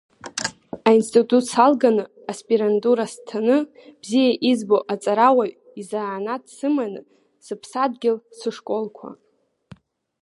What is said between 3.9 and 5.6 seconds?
бзиа избо аҵарауаҩ